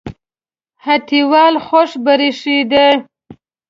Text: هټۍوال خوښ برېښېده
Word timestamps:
هټۍوال 0.85 1.55
خوښ 1.65 1.89
برېښېده 2.05 2.85